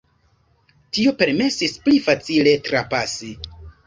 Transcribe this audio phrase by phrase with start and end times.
[0.97, 3.31] Tio permesis pli facile trapasi.